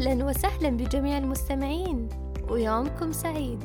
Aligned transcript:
أهلا 0.00 0.24
وسهلا 0.24 0.68
بجميع 0.70 1.18
المستمعين 1.18 2.08
ويومكم 2.50 3.12
سعيد. 3.12 3.64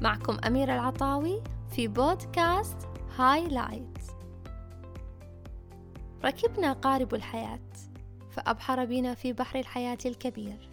معكم 0.00 0.38
أميرة 0.46 0.74
العطاوي 0.74 1.42
في 1.70 1.88
بودكاست 1.88 2.76
هايلايت 3.16 3.98
ركبنا 6.24 6.72
قارب 6.72 7.14
الحياة 7.14 7.72
فأبحر 8.30 8.84
بنا 8.84 9.14
في 9.14 9.32
بحر 9.32 9.58
الحياة 9.58 9.98
الكبير. 10.06 10.70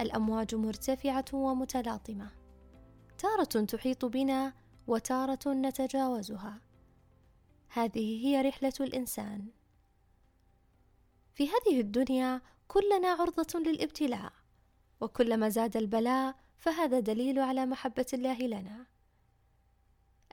الأمواج 0.00 0.54
مرتفعة 0.54 1.24
ومتلاطمة. 1.32 2.30
تارة 3.18 3.64
تحيط 3.64 4.04
بنا 4.04 4.52
وتارة 4.86 5.48
نتجاوزها. 5.52 6.60
هذه 7.68 8.26
هي 8.26 8.42
رحلة 8.42 8.74
الإنسان. 8.80 9.46
في 11.34 11.48
هذه 11.48 11.80
الدنيا 11.80 12.40
كلنا 12.68 13.08
عرضة 13.08 13.58
للابتلاء. 13.58 14.32
وكلما 15.00 15.48
زاد 15.48 15.76
البلاء 15.76 16.36
فهذا 16.58 17.00
دليل 17.00 17.38
على 17.38 17.66
محبة 17.66 18.06
الله 18.12 18.38
لنا. 18.38 18.86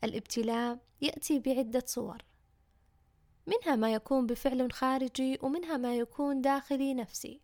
الابتلاء 0.04 0.80
يأتي 1.02 1.40
بعدة 1.40 1.84
صور. 1.86 2.18
منها 3.48 3.76
ما 3.76 3.94
يكون 3.94 4.28
بفعل 4.28 4.72
خارجي 4.72 5.40
ومنها 5.42 5.78
ما 5.78 5.96
يكون 5.96 6.42
داخلي 6.42 6.94
نفسي. 6.94 7.42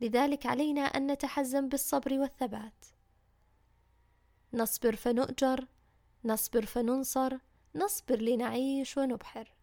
لذلك 0.00 0.46
علينا 0.46 0.80
أن 0.80 1.12
نتحزم 1.12 1.68
بالصبر 1.68 2.18
والثبات. 2.18 2.84
نصبر 4.52 4.96
فنؤجر 4.96 5.66
نصبر 6.24 6.66
فننصر 6.66 7.38
نصبر 7.74 8.22
لنعيش 8.22 8.96
ونبحر. 8.98 9.54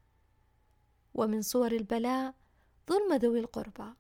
ومن 1.14 1.42
صور 1.42 1.72
البلاء 1.72 2.34
ظلم 2.90 3.14
ذوي 3.14 3.40
القربى. 3.40 3.94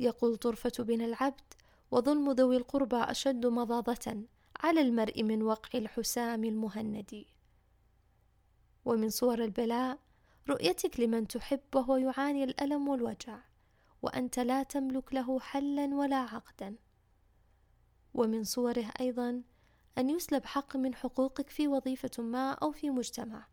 يقول 0.00 0.36
طرفة 0.36 0.72
بن 0.78 1.02
العبد 1.02 1.54
وظلم 1.90 2.30
ذوي 2.30 2.56
القربى 2.56 2.96
أشد 2.96 3.46
مضاضة 3.46 4.24
على 4.60 4.80
المرء 4.80 5.22
من 5.22 5.42
وقع 5.42 5.78
الحسام 5.78 6.44
المهند 6.44 7.24
ومن 8.84 9.10
صور 9.10 9.44
البلاء 9.44 9.98
رؤيتك 10.48 11.00
لمن 11.00 11.28
تحب 11.28 11.60
وهو 11.74 11.96
يعاني 11.96 12.44
الألم 12.44 12.88
والوجع 12.88 13.38
وأنت 14.02 14.38
لا 14.38 14.62
تملك 14.62 15.14
له 15.14 15.40
حلا 15.40 15.94
ولا 15.94 16.16
عقدا. 16.16 16.76
ومن 18.14 18.44
صوره 18.44 18.90
أيضا 19.00 19.42
أن 19.98 20.10
يسلب 20.10 20.44
حق 20.44 20.76
من 20.76 20.94
حقوقك 20.94 21.50
في 21.50 21.68
وظيفة 21.68 22.22
ما 22.22 22.52
أو 22.52 22.72
في 22.72 22.90
مجتمع 22.90 23.46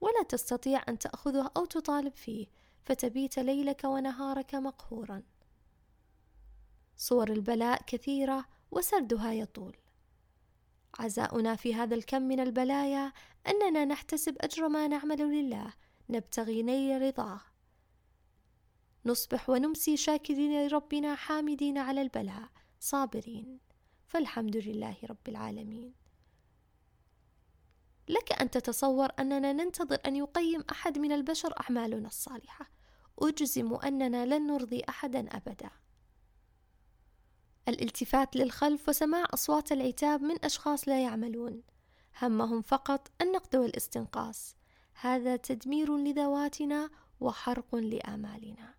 ولا 0.00 0.22
تستطيع 0.28 0.82
أن 0.88 0.98
تأخذه 0.98 1.50
أو 1.56 1.64
تطالب 1.64 2.14
فيه 2.14 2.46
فتبيت 2.84 3.38
ليلك 3.38 3.84
ونهارك 3.84 4.54
مقهورا. 4.54 5.22
صور 6.96 7.30
البلاء 7.30 7.82
كثيرة 7.86 8.44
وسردها 8.70 9.32
يطول. 9.32 9.76
عزاؤنا 10.98 11.56
في 11.56 11.74
هذا 11.74 11.94
الكم 11.94 12.22
من 12.22 12.40
البلايا 12.40 13.12
أننا 13.48 13.84
نحتسب 13.84 14.36
أجر 14.40 14.68
ما 14.68 14.88
نعمل 14.88 15.18
لله 15.18 15.72
نبتغي 16.10 16.62
نيل 16.62 17.02
رضاه. 17.02 17.40
نصبح 19.06 19.50
ونمسي 19.50 19.96
شاكرين 19.96 20.66
لربنا 20.66 21.14
حامدين 21.14 21.78
على 21.78 22.02
البلاء 22.02 22.48
صابرين. 22.80 23.58
فالحمد 24.06 24.56
لله 24.56 24.96
رب 25.04 25.28
العالمين. 25.28 25.94
لك 28.08 28.32
أن 28.32 28.50
تتصور 28.50 29.08
أننا 29.18 29.52
ننتظر 29.52 29.98
أن 30.06 30.16
يقيم 30.16 30.64
أحد 30.70 30.98
من 30.98 31.12
البشر 31.12 31.54
أعمالنا 31.60 32.08
الصالحة. 32.08 32.70
أجزم 33.18 33.74
أننا 33.74 34.26
لن 34.26 34.46
نرضي 34.46 34.82
أحدا 34.88 35.36
أبدا. 35.36 35.70
الالتفات 37.68 38.36
للخلف 38.36 38.88
وسماع 38.88 39.24
أصوات 39.34 39.72
العتاب 39.72 40.22
من 40.22 40.44
أشخاص 40.44 40.88
لا 40.88 41.02
يعملون. 41.02 41.62
همهم 42.22 42.62
فقط 42.62 43.10
النقد 43.22 43.56
والاستنقاص. 43.56 44.56
هذا 45.00 45.36
تدمير 45.36 45.96
لذواتنا 45.96 46.90
وحرق 47.20 47.74
لآمالنا. 47.74 48.74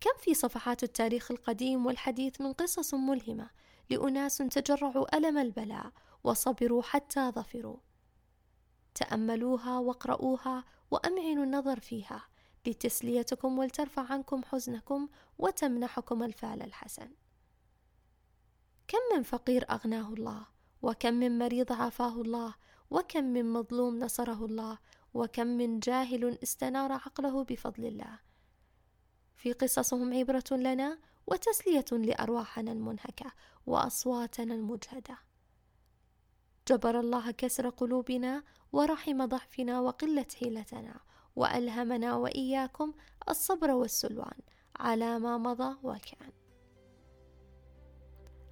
كم 0.00 0.10
في 0.20 0.34
صفحات 0.34 0.82
التاريخ 0.82 1.30
القديم 1.30 1.86
والحديث 1.86 2.40
من 2.40 2.52
قصص 2.52 2.94
ملهمة 2.94 3.50
لأناس 3.90 4.36
تجرعوا 4.36 5.16
ألم 5.16 5.38
البلاء 5.38 5.92
وصبروا 6.24 6.82
حتى 6.82 7.30
ظفروا. 7.30 7.76
تأملوها 8.94 9.78
واقرؤوها 9.78 10.64
وأمعنوا 10.90 11.44
النظر 11.44 11.80
فيها. 11.80 12.24
لتسليتكم 12.66 13.58
ولترفع 13.58 14.12
عنكم 14.12 14.42
حزنكم 14.42 15.08
وتمنحكم 15.38 16.22
الفعل 16.22 16.62
الحسن. 16.62 17.08
كم 18.88 18.98
من 19.16 19.22
فقير 19.22 19.64
أغناه 19.70 20.14
الله 20.14 20.46
وكم 20.82 21.14
من 21.14 21.38
مريض 21.38 21.72
عافاه 21.72 22.20
الله 22.20 22.54
وكم 22.90 23.24
من 23.24 23.52
مظلوم 23.52 23.98
نصره 23.98 24.44
الله 24.44 24.78
وكم 25.14 25.46
من 25.46 25.80
جاهل 25.80 26.38
استنار 26.42 26.92
عقله 26.92 27.44
بفضل 27.44 27.84
الله. 27.84 28.18
في 29.34 29.52
قصصهم 29.52 30.14
عبرة 30.14 30.44
لنا 30.50 30.98
وتسلية 31.26 31.84
لأرواحنا 31.92 32.72
المنهكة 32.72 33.32
وأصواتنا 33.66 34.54
المجهدة. 34.54 35.18
جبر 36.68 37.00
الله 37.00 37.30
كسر 37.30 37.68
قلوبنا 37.68 38.42
ورحم 38.72 39.24
ضعفنا 39.24 39.80
وقله 39.80 40.26
حيلتنا 40.40 41.00
وألهمنا 41.36 42.14
وإياكم 42.14 42.92
الصبر 43.28 43.70
والسلوان 43.70 44.38
على 44.76 45.18
ما 45.18 45.38
مضى 45.38 45.76
وكان 45.82 46.32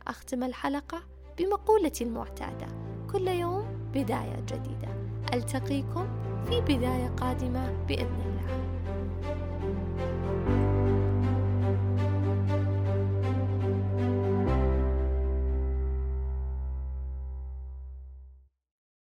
أختم 0.07 0.43
الحلقة 0.45 1.03
بمقولتي 1.39 2.05
المعتاده 2.05 2.67
كل 3.13 3.29
يوم 3.29 3.91
بداية 3.93 4.41
جديدة. 4.41 4.89
ألتقيكم 5.35 6.07
في 6.45 6.61
بداية 6.61 7.09
قادمة 7.09 7.85
بإذن 7.87 8.21
الله. 8.21 8.45